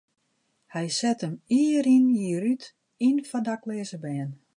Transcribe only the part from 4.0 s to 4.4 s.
bern.